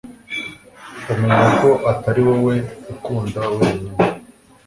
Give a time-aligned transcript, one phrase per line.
[1.11, 2.55] umenye ko atariwowe
[2.93, 4.01] ukunda wenyine